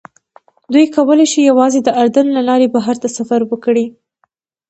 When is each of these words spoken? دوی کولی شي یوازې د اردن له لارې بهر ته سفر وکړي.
دوی 0.73 0.85
کولی 0.95 1.25
شي 1.31 1.39
یوازې 1.51 1.79
د 1.83 1.89
اردن 2.01 2.27
له 2.35 2.41
لارې 2.49 2.67
بهر 2.75 2.95
ته 3.03 3.07
سفر 3.17 3.41
وکړي. 3.45 3.85